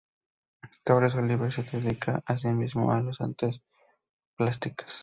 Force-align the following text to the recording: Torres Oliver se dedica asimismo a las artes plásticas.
Torres 0.83 1.13
Oliver 1.13 1.51
se 1.51 1.61
dedica 1.61 2.23
asimismo 2.25 2.91
a 2.91 3.01
las 3.01 3.21
artes 3.21 3.61
plásticas. 4.35 4.89